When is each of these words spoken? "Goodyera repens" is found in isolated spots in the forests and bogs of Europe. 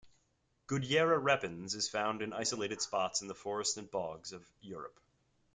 "Goodyera 0.65 1.19
repens" 1.23 1.75
is 1.75 1.87
found 1.87 2.23
in 2.23 2.33
isolated 2.33 2.81
spots 2.81 3.21
in 3.21 3.27
the 3.27 3.35
forests 3.35 3.77
and 3.77 3.91
bogs 3.91 4.31
of 4.33 4.43
Europe. 4.59 4.99